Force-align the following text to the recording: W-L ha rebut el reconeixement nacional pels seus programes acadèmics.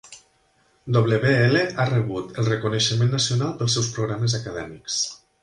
W-L 0.95 1.59
ha 1.83 1.85
rebut 1.89 2.39
el 2.41 2.49
reconeixement 2.55 3.13
nacional 3.17 3.53
pels 3.61 3.79
seus 3.79 3.93
programes 3.99 4.39
acadèmics. 4.41 4.99